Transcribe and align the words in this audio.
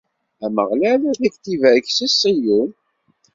Ameɣlal 0.45 1.01
ad 1.09 1.09
ak-id-ibarek 1.11 1.87
si 1.91 2.07
Ṣiyun. 2.19 2.71